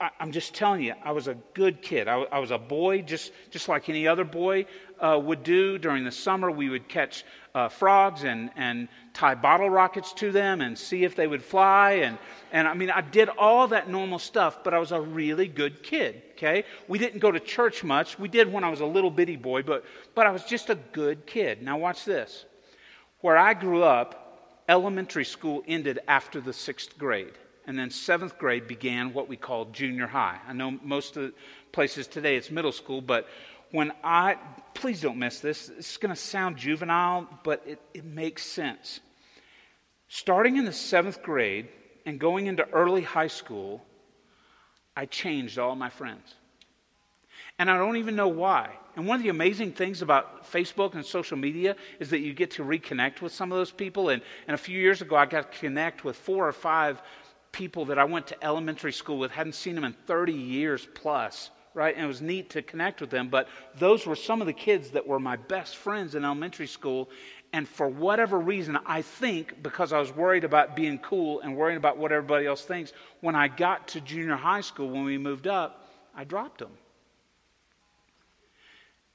[0.00, 2.08] I, am just telling you, I was a good kid.
[2.08, 4.66] I, I, was a boy, just, just like any other boy
[5.00, 5.78] uh, would do.
[5.78, 7.24] During the summer, we would catch
[7.54, 11.92] uh, frogs and, and tie bottle rockets to them and see if they would fly.
[11.92, 12.18] And,
[12.52, 15.82] and I mean, I did all that normal stuff, but I was a really good
[15.82, 16.64] kid, okay?
[16.88, 18.18] We didn't go to church much.
[18.18, 20.74] We did when I was a little bitty boy, but, but I was just a
[20.74, 21.62] good kid.
[21.62, 22.44] Now, watch this.
[23.20, 27.34] Where I grew up, elementary school ended after the sixth grade
[27.66, 30.38] and then seventh grade began what we call junior high.
[30.46, 31.32] I know most of the
[31.72, 33.26] places today it's middle school, but
[33.70, 34.36] when I,
[34.74, 39.00] please don't miss this, it's going to sound juvenile, but it, it makes sense.
[40.08, 41.68] Starting in the seventh grade
[42.06, 43.82] and going into early high school,
[44.96, 46.34] I changed all my friends.
[47.58, 48.70] And I don't even know why.
[48.96, 52.52] And one of the amazing things about Facebook and social media is that you get
[52.52, 54.08] to reconnect with some of those people.
[54.08, 57.02] And, and a few years ago, I got to connect with four or five
[57.54, 61.50] people that I went to elementary school with, hadn't seen them in 30 years plus,
[61.72, 61.94] right?
[61.94, 63.28] And it was neat to connect with them.
[63.28, 67.08] But those were some of the kids that were my best friends in elementary school.
[67.52, 71.76] And for whatever reason, I think because I was worried about being cool and worrying
[71.76, 75.46] about what everybody else thinks, when I got to junior high school, when we moved
[75.46, 76.72] up, I dropped them.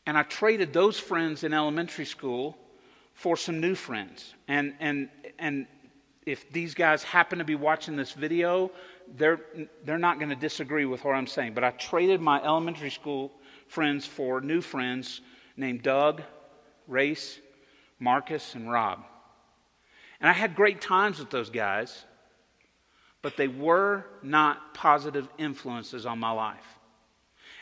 [0.06, 2.58] And I traded those friends in elementary school
[3.14, 4.34] for some new friends.
[4.48, 5.68] And, and, and
[6.30, 8.72] if these guys happen to be watching this video,
[9.16, 9.40] they're,
[9.84, 11.54] they're not going to disagree with what I'm saying.
[11.54, 13.32] But I traded my elementary school
[13.68, 15.22] friends for new friends
[15.58, 16.22] named Doug,
[16.88, 17.40] Race,
[18.00, 19.04] Marcus, and Rob.
[20.22, 22.06] And I had great times with those guys,
[23.22, 26.66] but they were not positive influences on my life.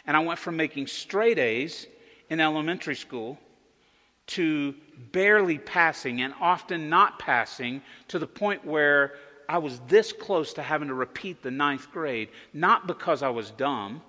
[0.06, 1.88] And I went from making straight A's
[2.30, 3.40] in elementary school
[4.28, 4.76] to
[5.12, 9.14] barely passing and often not passing to the point where
[9.50, 13.52] I was this close to having to repeat the ninth grade, not because I was
[13.52, 14.02] dumb,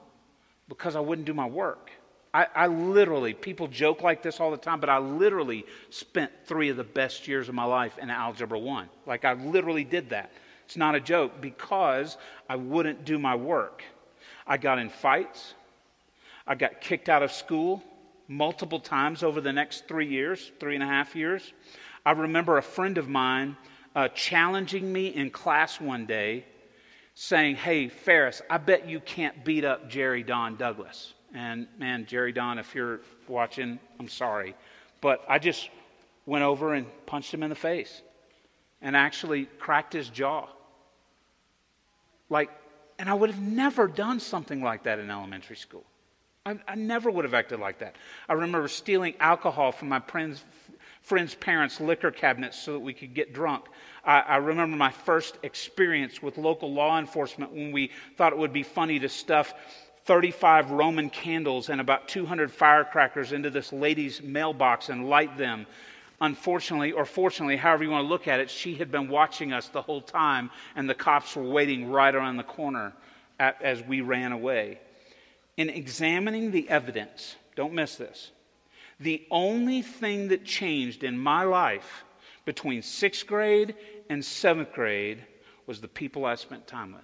[0.68, 1.90] because I wouldn't do my work.
[2.34, 6.68] I, I, literally, people joke like this all the time, but I literally spent three
[6.68, 8.88] of the best years of my life in Algebra 1.
[9.06, 10.30] Like, I literally did that.
[10.66, 13.82] It's not a joke because I wouldn't do my work.
[14.46, 15.54] I got in fights,
[16.46, 17.82] I got kicked out of school,
[18.28, 21.52] multiple times over the next three years, three and a half years.
[22.04, 23.56] I remember a friend of mine
[23.96, 26.44] uh, challenging me in class one day,
[27.14, 31.14] saying, Hey, Ferris, I bet you can't beat up Jerry Don Douglas.
[31.34, 34.54] And man, Jerry Don, if you're watching, I'm sorry.
[35.00, 35.68] But I just
[36.26, 38.02] went over and punched him in the face
[38.80, 40.46] and actually cracked his jaw.
[42.30, 42.50] Like,
[42.98, 45.84] and I would have never done something like that in elementary school.
[46.48, 47.96] I, I never would have acted like that.
[48.28, 50.42] I remember stealing alcohol from my friends,
[51.02, 53.66] friends' parents' liquor cabinets so that we could get drunk.
[54.02, 58.54] I, I remember my first experience with local law enforcement when we thought it would
[58.54, 59.52] be funny to stuff
[60.06, 65.66] 35 Roman candles and about 200 firecrackers into this lady's mailbox and light them.
[66.22, 69.68] Unfortunately, or fortunately, however you want to look at it, she had been watching us
[69.68, 72.94] the whole time, and the cops were waiting right around the corner
[73.38, 74.78] at, as we ran away
[75.58, 78.30] in examining the evidence, don't miss this,
[79.00, 82.04] the only thing that changed in my life
[82.44, 83.74] between sixth grade
[84.08, 85.24] and seventh grade
[85.66, 87.02] was the people I spent time with.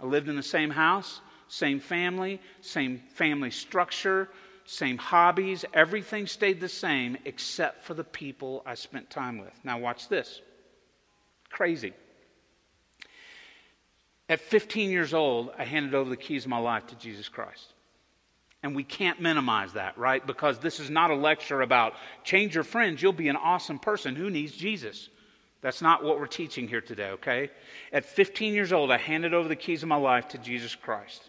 [0.00, 4.28] I lived in the same house, same family, same family structure,
[4.64, 5.64] same hobbies.
[5.72, 9.52] Everything stayed the same except for the people I spent time with.
[9.62, 10.40] Now, watch this.
[11.50, 11.92] Crazy.
[14.30, 17.74] At 15 years old, I handed over the keys of my life to Jesus Christ.
[18.62, 20.24] And we can't minimize that, right?
[20.24, 24.14] Because this is not a lecture about change your friends, you'll be an awesome person.
[24.14, 25.08] Who needs Jesus?
[25.62, 27.50] That's not what we're teaching here today, okay?
[27.92, 31.28] At 15 years old, I handed over the keys of my life to Jesus Christ.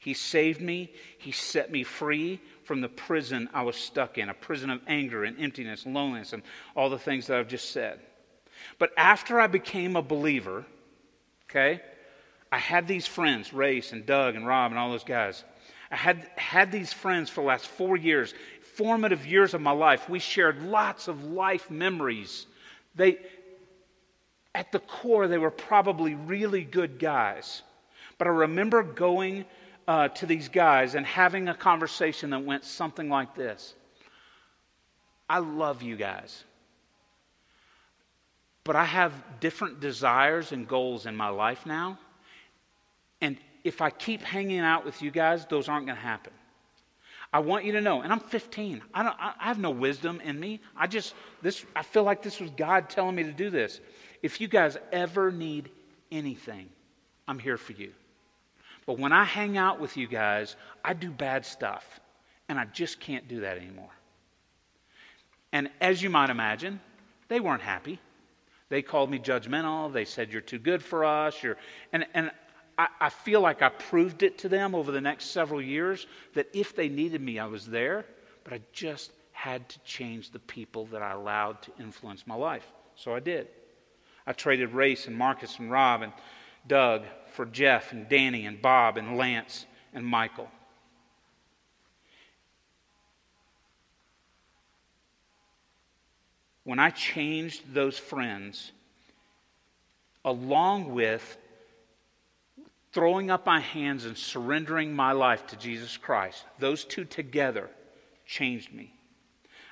[0.00, 4.34] He saved me, He set me free from the prison I was stuck in a
[4.34, 6.42] prison of anger and emptiness, and loneliness, and
[6.74, 8.00] all the things that I've just said.
[8.80, 10.66] But after I became a believer,
[11.48, 11.80] okay,
[12.56, 15.44] I had these friends, Race and Doug and Rob and all those guys.
[15.90, 18.32] I had had these friends for the last four years,
[18.76, 20.08] formative years of my life.
[20.08, 22.46] We shared lots of life memories.
[22.94, 23.18] They,
[24.54, 27.60] at the core, they were probably really good guys.
[28.16, 29.44] But I remember going
[29.86, 33.74] uh, to these guys and having a conversation that went something like this
[35.28, 36.44] I love you guys.
[38.64, 41.98] But I have different desires and goals in my life now.
[43.20, 46.32] And if I keep hanging out with you guys, those aren't going to happen.
[47.32, 48.82] I want you to know, and I'm 15.
[48.94, 50.60] I, don't, I have no wisdom in me.
[50.76, 53.80] I just, this, I feel like this was God telling me to do this.
[54.22, 55.70] If you guys ever need
[56.10, 56.68] anything,
[57.26, 57.92] I'm here for you.
[58.86, 62.00] But when I hang out with you guys, I do bad stuff.
[62.48, 63.90] And I just can't do that anymore.
[65.52, 66.80] And as you might imagine,
[67.28, 67.98] they weren't happy.
[68.68, 69.92] They called me judgmental.
[69.92, 71.42] They said, You're too good for us.
[71.42, 71.56] You're...
[71.92, 72.30] And, and
[72.78, 76.48] I, I feel like I proved it to them over the next several years that
[76.52, 78.04] if they needed me, I was there.
[78.44, 82.66] But I just had to change the people that I allowed to influence my life.
[82.94, 83.48] So I did.
[84.26, 86.12] I traded Race and Marcus and Rob and
[86.66, 90.50] Doug for Jeff and Danny and Bob and Lance and Michael.
[96.64, 98.72] When I changed those friends,
[100.24, 101.38] along with
[102.96, 107.68] throwing up my hands and surrendering my life to Jesus Christ, those two together
[108.24, 108.90] changed me.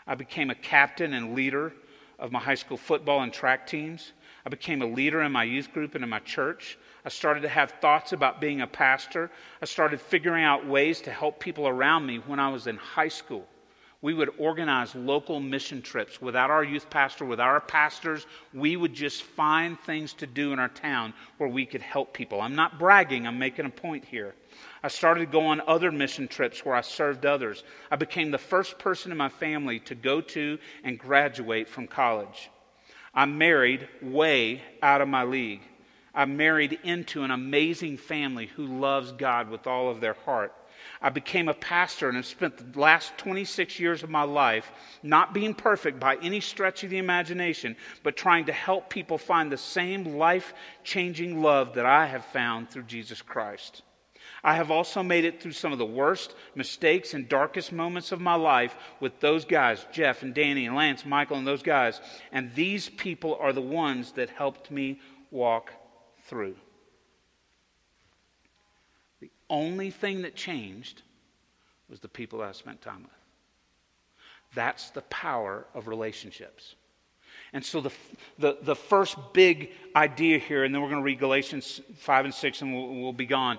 [0.07, 1.73] I became a captain and leader
[2.19, 4.13] of my high school football and track teams.
[4.45, 6.77] I became a leader in my youth group and in my church.
[7.03, 9.31] I started to have thoughts about being a pastor.
[9.63, 13.09] I started figuring out ways to help people around me when I was in high
[13.09, 13.47] school.
[14.05, 18.27] We would organize local mission trips without our youth pastor, without our pastors.
[18.53, 22.43] We would just find things to do in our town where we could help people.
[22.43, 24.35] I'm not bragging, I'm making a point here.
[24.83, 27.65] I started to go on other mission trips where I served others.
[27.91, 32.51] I became the first person in my family to go to and graduate from college.
[33.15, 35.63] I'm married way out of my league.
[36.15, 40.53] I'm married into an amazing family who loves God with all of their heart.
[41.01, 44.71] I became a pastor and have spent the last 26 years of my life
[45.03, 49.51] not being perfect by any stretch of the imagination, but trying to help people find
[49.51, 53.83] the same life changing love that I have found through Jesus Christ.
[54.43, 58.21] I have also made it through some of the worst mistakes and darkest moments of
[58.21, 62.01] my life with those guys, Jeff and Danny and Lance, Michael, and those guys.
[62.31, 65.73] And these people are the ones that helped me walk
[66.27, 66.57] through.
[69.51, 71.03] Only thing that changed
[71.89, 73.11] was the people I spent time with.
[74.55, 76.75] That's the power of relationships.
[77.53, 77.91] And so the,
[78.39, 82.35] the, the first big idea here, and then we're going to read Galatians 5 and
[82.35, 83.59] 6 and we'll, we'll be gone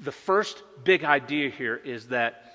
[0.00, 2.54] the first big idea here is that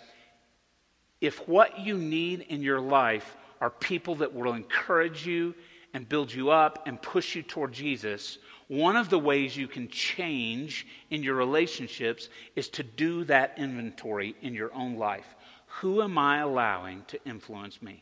[1.19, 5.53] if what you need in your life are people that will encourage you
[5.93, 8.37] and build you up and push you toward Jesus,
[8.71, 14.33] one of the ways you can change in your relationships is to do that inventory
[14.41, 15.35] in your own life.
[15.81, 18.01] Who am I allowing to influence me?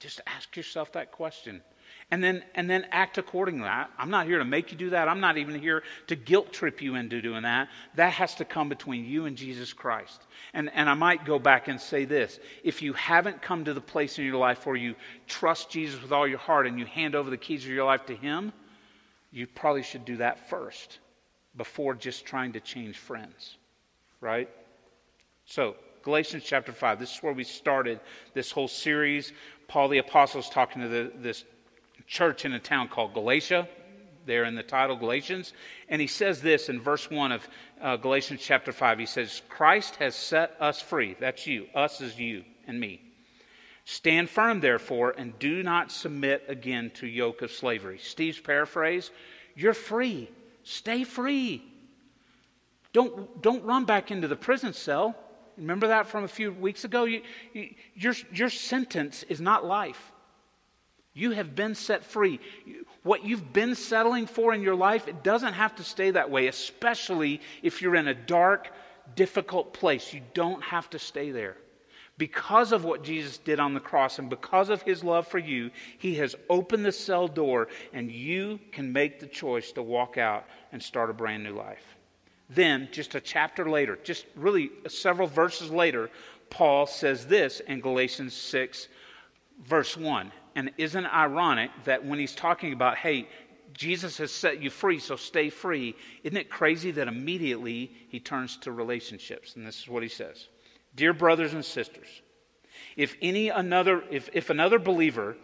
[0.00, 1.60] Just ask yourself that question
[2.10, 3.68] and then and then act accordingly.
[3.68, 5.06] I'm not here to make you do that.
[5.06, 7.68] I'm not even here to guilt trip you into doing that.
[7.96, 10.22] That has to come between you and Jesus Christ.
[10.54, 13.82] And and I might go back and say this: if you haven't come to the
[13.82, 14.94] place in your life where you
[15.26, 18.06] trust Jesus with all your heart and you hand over the keys of your life
[18.06, 18.54] to Him,
[19.32, 21.00] you probably should do that first
[21.56, 23.56] before just trying to change friends,
[24.20, 24.48] right?
[25.44, 25.74] So.
[26.02, 26.98] Galatians chapter 5.
[26.98, 28.00] This is where we started
[28.34, 29.32] this whole series.
[29.68, 31.44] Paul the Apostle is talking to the, this
[32.06, 33.68] church in a town called Galatia.
[34.24, 35.52] There in the title, Galatians.
[35.88, 37.48] And he says this in verse 1 of
[37.80, 38.98] uh, Galatians chapter 5.
[38.98, 41.16] He says, Christ has set us free.
[41.18, 41.66] That's you.
[41.74, 43.00] Us is you and me.
[43.84, 47.98] Stand firm, therefore, and do not submit again to yoke of slavery.
[47.98, 49.10] Steve's paraphrase
[49.54, 50.30] You're free.
[50.62, 51.64] Stay free.
[52.92, 55.16] Don't, don't run back into the prison cell.
[55.56, 57.04] Remember that from a few weeks ago?
[57.04, 57.22] You,
[57.52, 60.12] you, your, your sentence is not life.
[61.14, 62.40] You have been set free.
[63.02, 66.46] What you've been settling for in your life, it doesn't have to stay that way,
[66.46, 68.68] especially if you're in a dark,
[69.14, 70.12] difficult place.
[70.14, 71.56] You don't have to stay there.
[72.22, 75.72] Because of what Jesus did on the cross and because of his love for you,
[75.98, 80.44] he has opened the cell door and you can make the choice to walk out
[80.70, 81.82] and start a brand new life.
[82.48, 86.10] Then, just a chapter later, just really several verses later,
[86.48, 88.86] Paul says this in Galatians 6,
[89.64, 90.30] verse 1.
[90.54, 93.28] And isn't it ironic that when he's talking about, hey,
[93.72, 95.96] Jesus has set you free, so stay free.
[96.22, 99.56] Isn't it crazy that immediately he turns to relationships?
[99.56, 100.46] And this is what he says
[100.94, 102.08] Dear brothers and sisters,
[102.96, 105.36] if any another if, if another believer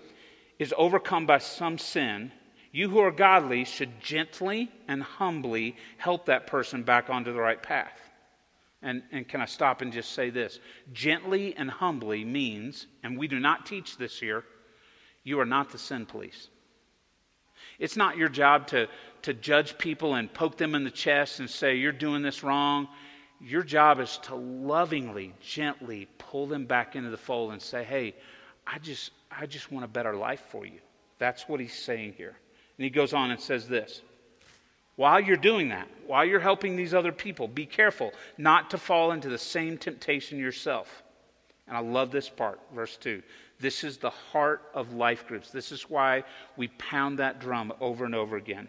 [0.58, 2.32] is overcome by some sin,
[2.72, 7.62] you who are godly should gently and humbly help that person back onto the right
[7.62, 7.98] path.
[8.82, 10.60] And, and can I stop and just say this?
[10.92, 14.44] Gently and humbly means, and we do not teach this here,
[15.24, 16.48] you are not the sin police.
[17.78, 18.88] It's not your job to,
[19.22, 22.88] to judge people and poke them in the chest and say, you're doing this wrong.
[23.40, 28.14] Your job is to lovingly, gently pull them back into the fold and say, hey,
[28.66, 30.80] I just, I just want a better life for you.
[31.18, 32.36] That's what he's saying here.
[32.76, 34.02] And he goes on and says this
[34.96, 39.12] While you're doing that, while you're helping these other people, be careful not to fall
[39.12, 41.02] into the same temptation yourself.
[41.66, 43.22] And I love this part, verse 2.
[43.60, 45.50] This is the heart of life groups.
[45.50, 46.24] This is why
[46.56, 48.68] we pound that drum over and over again.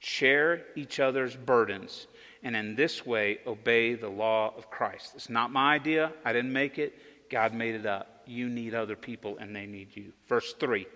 [0.00, 2.06] Share each other's burdens,
[2.42, 5.12] and in this way, obey the law of Christ.
[5.14, 6.12] It's not my idea.
[6.24, 6.94] I didn't make it.
[7.30, 8.22] God made it up.
[8.26, 10.12] You need other people, and they need you.
[10.28, 10.86] Verse 3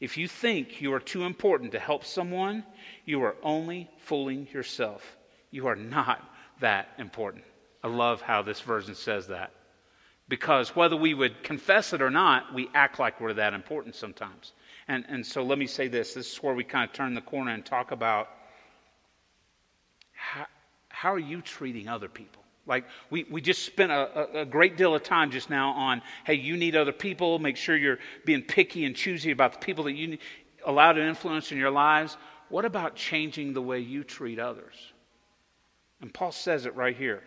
[0.00, 2.64] If you think you are too important to help someone,
[3.04, 5.16] you are only fooling yourself.
[5.50, 6.22] You are not
[6.60, 7.44] that important.
[7.82, 9.52] I love how this version says that
[10.30, 14.52] because whether we would confess it or not, we act like we're that important sometimes.
[14.86, 17.20] And, and so let me say this this is where we kind of turn the
[17.20, 18.28] corner and talk about
[21.00, 22.42] how are you treating other people?
[22.66, 26.34] Like, we, we just spent a, a, great deal of time just now on, hey,
[26.34, 27.38] you need other people.
[27.38, 30.18] Make sure you're being picky and choosy about the people that you
[30.66, 32.18] allow to influence in your lives.
[32.50, 34.74] What about changing the way you treat others?
[36.02, 37.22] And Paul says it right here.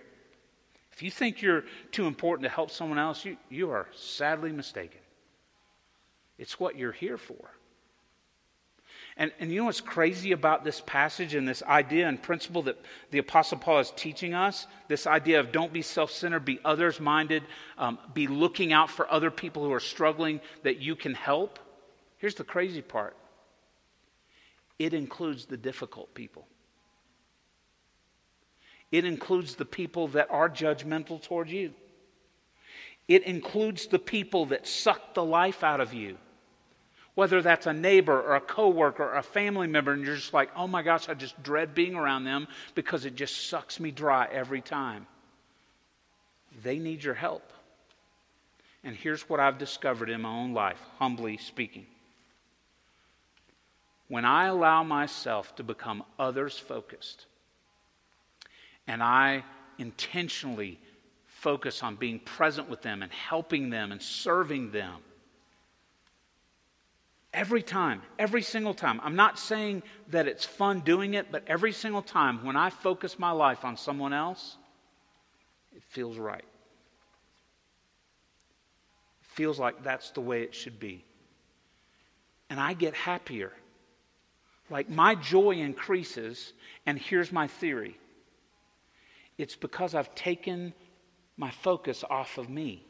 [0.91, 5.01] If you think you're too important to help someone else, you, you are sadly mistaken.
[6.37, 7.49] It's what you're here for.
[9.15, 12.79] And, and you know what's crazy about this passage and this idea and principle that
[13.11, 14.65] the Apostle Paul is teaching us?
[14.87, 17.43] This idea of don't be self centered, be others minded,
[17.77, 21.59] um, be looking out for other people who are struggling that you can help.
[22.17, 23.15] Here's the crazy part
[24.79, 26.47] it includes the difficult people.
[28.91, 31.73] It includes the people that are judgmental toward you.
[33.07, 36.17] It includes the people that suck the life out of you.
[37.15, 40.49] Whether that's a neighbor or a coworker or a family member, and you're just like,
[40.55, 44.27] oh my gosh, I just dread being around them because it just sucks me dry
[44.31, 45.05] every time.
[46.63, 47.53] They need your help.
[48.83, 51.85] And here's what I've discovered in my own life, humbly speaking.
[54.07, 57.25] When I allow myself to become others focused,
[58.87, 59.43] and I
[59.77, 60.79] intentionally
[61.25, 64.97] focus on being present with them and helping them and serving them.
[67.33, 69.01] Every time, every single time.
[69.03, 73.17] I'm not saying that it's fun doing it, but every single time when I focus
[73.17, 74.57] my life on someone else,
[75.75, 76.43] it feels right.
[79.21, 81.03] It feels like that's the way it should be.
[82.51, 83.51] And I get happier.
[84.69, 86.53] Like my joy increases,
[86.85, 87.97] and here's my theory
[89.39, 90.73] it's because I've taken
[91.37, 92.85] my focus off of me.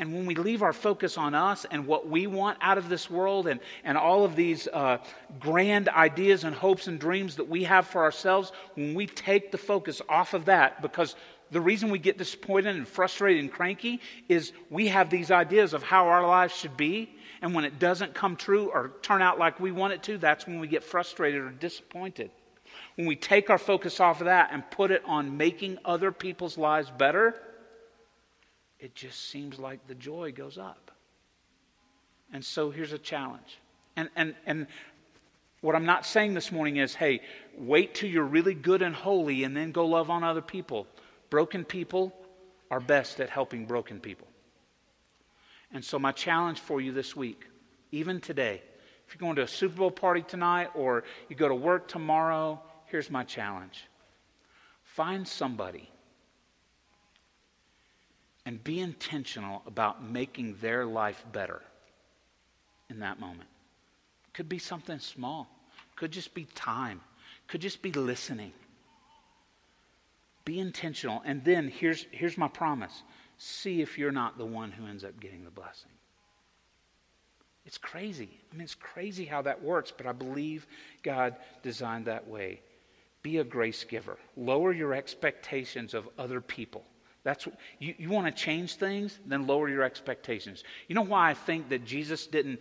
[0.00, 3.10] And when we leave our focus on us and what we want out of this
[3.10, 4.96] world and, and all of these uh,
[5.38, 9.58] grand ideas and hopes and dreams that we have for ourselves, when we take the
[9.58, 11.16] focus off of that, because
[11.50, 15.82] the reason we get disappointed and frustrated and cranky is we have these ideas of
[15.82, 17.14] how our lives should be.
[17.42, 20.46] And when it doesn't come true or turn out like we want it to, that's
[20.46, 22.30] when we get frustrated or disappointed
[22.96, 26.58] when we take our focus off of that and put it on making other people's
[26.58, 27.34] lives better,
[28.80, 30.90] it just seems like the joy goes up.
[32.32, 33.58] And so here's a challenge.
[33.96, 34.66] And, and, and
[35.60, 37.20] what I'm not saying this morning is, hey,
[37.56, 40.86] wait till you're really good and holy and then go love on other people.
[41.28, 42.12] Broken people
[42.70, 44.28] are best at helping broken people.
[45.72, 47.46] And so, my challenge for you this week,
[47.92, 48.62] even today,
[49.06, 52.60] if you're going to a Super Bowl party tonight or you go to work tomorrow,
[52.90, 53.84] Here's my challenge
[54.82, 55.88] find somebody
[58.46, 61.62] and be intentional about making their life better
[62.88, 63.48] in that moment.
[64.32, 65.48] Could be something small,
[65.96, 67.00] could just be time,
[67.46, 68.52] could just be listening.
[70.44, 71.22] Be intentional.
[71.24, 73.02] And then here's, here's my promise
[73.42, 75.90] see if you're not the one who ends up getting the blessing.
[77.64, 78.28] It's crazy.
[78.50, 80.66] I mean, it's crazy how that works, but I believe
[81.02, 82.60] God designed that way.
[83.22, 84.18] Be a grace giver.
[84.36, 86.84] Lower your expectations of other people.
[87.22, 90.64] That's what, you, you want to change things, then lower your expectations.
[90.88, 92.60] You know why I think that Jesus didn't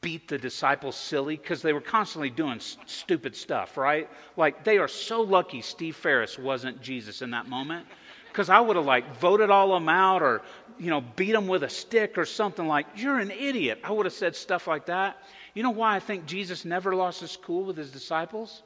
[0.00, 4.08] beat the disciples silly because they were constantly doing s- stupid stuff, right?
[4.36, 7.86] Like they are so lucky Steve Ferris wasn't Jesus in that moment
[8.28, 10.42] because I would have like voted all of them out or
[10.78, 13.80] you know beat them with a stick or something like you're an idiot.
[13.84, 15.22] I would have said stuff like that.
[15.54, 18.62] You know why I think Jesus never lost his cool with his disciples?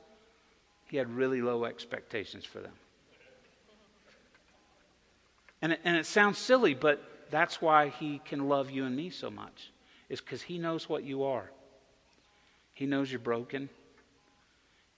[0.87, 2.73] He had really low expectations for them.
[5.65, 9.09] And it, and it sounds silly, but that's why he can love you and me
[9.09, 9.71] so much
[10.11, 11.51] is because He knows what you are.
[12.75, 13.71] He knows you're broken.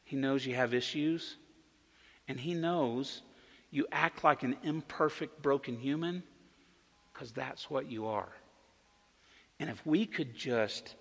[0.02, 1.36] He knows you have issues.
[2.26, 3.22] And He knows
[3.70, 6.24] you act like an imperfect, broken human
[7.12, 8.32] because that's what you are.
[9.60, 10.96] And if we could just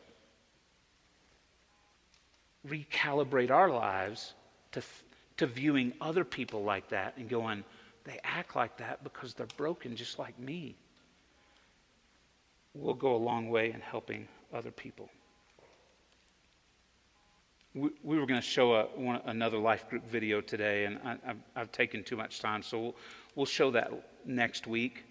[2.70, 4.36] recalibrate our lives
[4.74, 4.84] to,
[5.38, 7.64] to viewing other people like that and going,
[8.06, 10.76] they act like that because they're broken just like me
[12.76, 15.10] We'll go a long way in helping other people.
[17.74, 21.36] We, we were going to show a, one, another life group video today, and I,
[21.56, 22.96] have taken too much time, so we'll,
[23.36, 23.92] we'll show that
[24.26, 25.06] next week.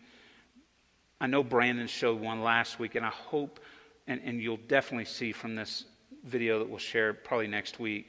[1.21, 3.61] I know Brandon showed one last week, and I hope,
[4.07, 5.85] and, and you'll definitely see from this
[6.25, 8.09] video that we'll share probably next week,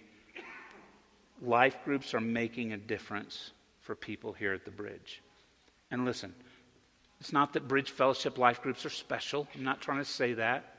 [1.42, 3.52] life groups are making a difference
[3.86, 5.22] for people here at the bridge.
[5.92, 6.34] And listen,
[7.20, 9.48] it's not that Bridge Fellowship life groups are special.
[9.56, 10.76] I'm not trying to say that.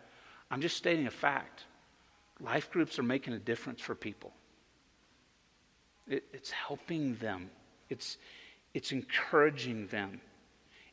[0.51, 1.65] I'm just stating a fact.
[2.41, 4.33] Life groups are making a difference for people.
[6.09, 7.51] It, it's helping them,
[7.89, 8.19] it's,
[8.75, 10.21] it's encouraging them,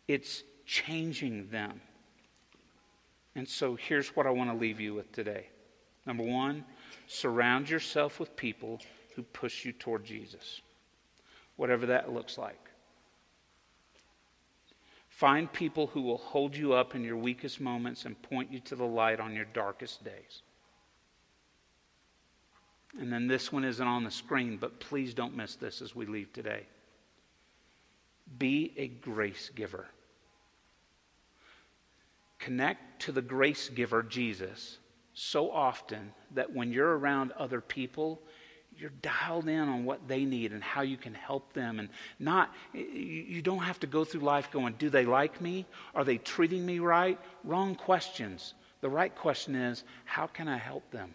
[0.07, 1.81] it's changing them.
[3.35, 5.47] And so here's what I want to leave you with today.
[6.05, 6.63] Number one,
[7.07, 8.79] surround yourself with people
[9.15, 10.61] who push you toward Jesus,
[11.55, 12.59] whatever that looks like.
[15.09, 18.75] Find people who will hold you up in your weakest moments and point you to
[18.75, 20.41] the light on your darkest days.
[22.99, 26.05] And then this one isn't on the screen, but please don't miss this as we
[26.05, 26.65] leave today.
[28.37, 29.87] Be a grace giver.
[32.39, 34.79] Connect to the grace giver, Jesus,
[35.13, 38.21] so often that when you're around other people,
[38.77, 42.53] you're dialed in on what they need and how you can help them and not
[42.73, 45.65] you don't have to go through life going do they like me?
[45.95, 47.19] Are they treating me right?
[47.43, 48.53] Wrong questions.
[48.81, 51.13] The right question is how can i help them?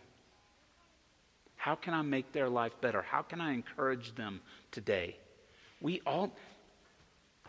[1.57, 3.03] How can i make their life better?
[3.03, 4.41] How can i encourage them
[4.71, 5.17] today?
[5.81, 6.33] We all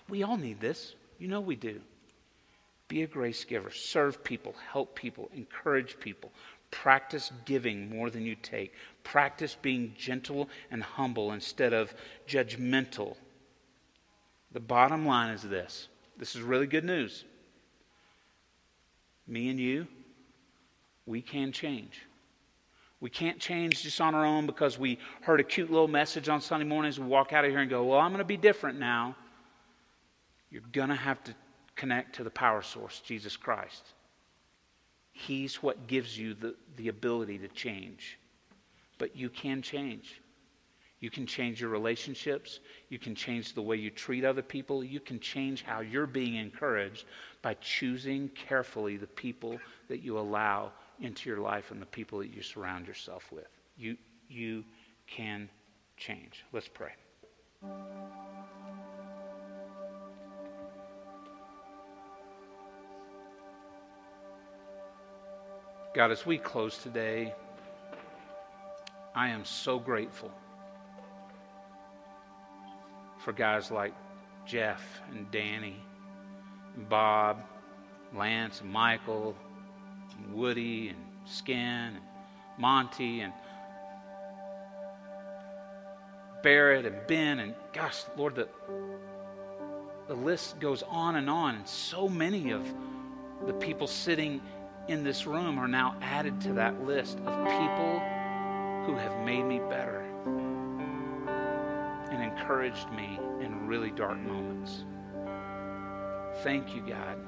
[0.10, 0.96] we all need this.
[1.20, 1.82] You know we do.
[2.88, 3.70] Be a grace giver.
[3.70, 4.56] Serve people.
[4.72, 5.30] Help people.
[5.36, 6.32] Encourage people
[6.72, 8.74] Practice giving more than you take.
[9.04, 11.94] Practice being gentle and humble instead of
[12.28, 13.16] judgmental.
[14.52, 17.24] The bottom line is this this is really good news.
[19.28, 19.88] Me and you,
[21.06, 22.02] we can change.
[23.02, 26.42] We can't change just on our own because we heard a cute little message on
[26.42, 27.00] Sunday mornings.
[27.00, 29.16] We walk out of here and go, Well, I'm going to be different now.
[30.52, 31.36] You're going to have to
[31.76, 33.94] connect to the power source, Jesus Christ.
[35.20, 38.18] He's what gives you the, the ability to change.
[38.98, 40.22] But you can change.
[41.02, 42.62] You can change your relationships.
[42.88, 44.82] You can change the way you treat other people.
[44.82, 47.06] You can change how you're being encouraged
[47.42, 49.60] by choosing carefully the people
[49.90, 53.48] that you allow into your life and the people that you surround yourself with.
[53.78, 53.98] You,
[54.30, 54.64] you
[55.06, 55.50] can
[55.98, 56.46] change.
[56.54, 56.92] Let's pray.
[65.92, 67.34] God, as we close today,
[69.16, 70.32] I am so grateful
[73.18, 73.94] for guys like
[74.46, 75.82] Jeff and Danny,
[76.76, 77.42] and Bob,
[78.16, 79.36] Lance, and Michael,
[80.16, 82.02] and Woody, and Skin, and
[82.60, 83.34] Monty, and
[86.44, 88.48] Barrett, and Ben, and gosh, Lord, the,
[90.08, 91.56] the list goes on and on.
[91.56, 92.64] And so many of
[93.48, 94.40] the people sitting
[94.90, 98.00] in this room are now added to that list of people
[98.86, 100.04] who have made me better
[102.10, 104.86] and encouraged me in really dark moments.
[106.42, 107.20] Thank you, God,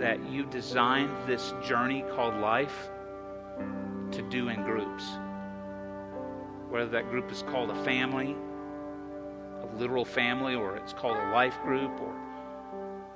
[0.00, 2.90] that you designed this journey called life
[4.10, 5.04] to do in groups.
[6.70, 8.34] Whether that group is called a family,
[9.62, 12.12] a literal family, or it's called a life group, or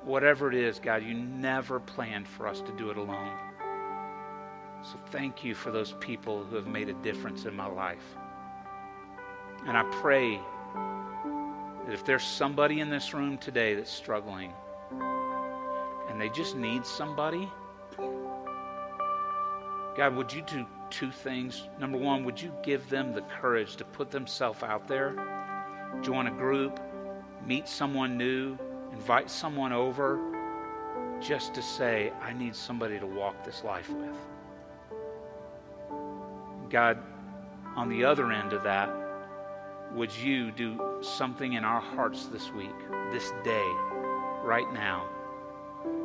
[0.04, 3.47] whatever it is, God, you never planned for us to do it alone.
[4.90, 8.16] So thank you for those people who have made a difference in my life.
[9.66, 10.40] And I pray
[11.84, 14.50] that if there's somebody in this room today that's struggling
[16.08, 17.50] and they just need somebody,
[19.94, 21.68] God, would you do two things?
[21.78, 25.14] Number one, would you give them the courage to put themselves out there,
[26.00, 26.80] join a group,
[27.44, 28.56] meet someone new,
[28.94, 30.18] invite someone over,
[31.20, 34.27] just to say, I need somebody to walk this life with.
[36.70, 36.98] God,
[37.76, 38.90] on the other end of that,
[39.94, 42.74] would you do something in our hearts this week,
[43.10, 43.66] this day,
[44.42, 45.06] right now,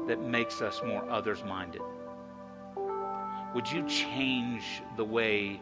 [0.07, 1.81] that makes us more others minded?
[3.53, 5.59] Would you change the way,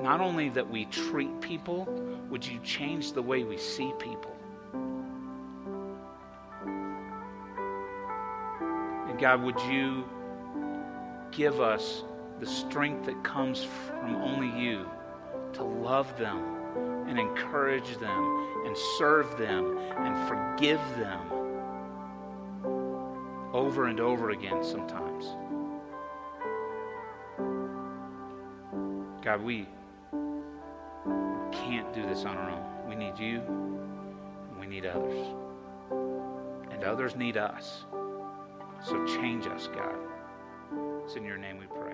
[0.00, 1.86] not only that we treat people,
[2.28, 4.36] would you change the way we see people?
[9.08, 10.04] And God, would you
[11.32, 12.04] give us
[12.40, 14.88] the strength that comes from only you
[15.54, 16.56] to love them
[17.08, 21.20] and encourage them and serve them and forgive them
[23.52, 25.24] over and over again sometimes.
[29.24, 29.66] God, we
[31.52, 32.88] can't do this on our own.
[32.88, 33.40] We need you,
[34.50, 35.26] and we need others.
[36.70, 37.84] And others need us.
[38.84, 39.96] So change us, God.
[41.04, 41.85] It's in your name we pray.